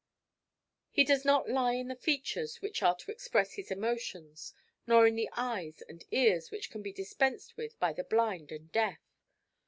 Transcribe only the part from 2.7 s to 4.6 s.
are to express his emotions,